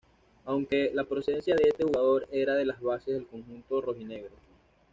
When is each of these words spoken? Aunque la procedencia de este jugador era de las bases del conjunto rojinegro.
Aunque 0.45 0.89
la 0.95 1.03
procedencia 1.03 1.53
de 1.53 1.69
este 1.69 1.83
jugador 1.83 2.27
era 2.31 2.55
de 2.55 2.65
las 2.65 2.81
bases 2.81 3.13
del 3.13 3.27
conjunto 3.27 3.81
rojinegro. 3.81 4.33